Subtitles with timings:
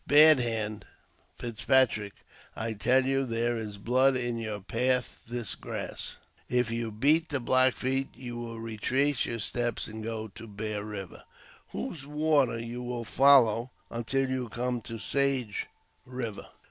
[0.07, 0.87] Bad Hand
[1.35, 6.17] (Fitzpatrick), I tell you there is blood in your path this grass.
[6.49, 10.83] If you beat the Black Feet, you will retrace your steps and go to Bear
[10.85, 15.67] Eiver, I 96 AUTOBIOGBAPEY OF whose water you will follow until you come to Sage
[16.09, 16.47] Eiver.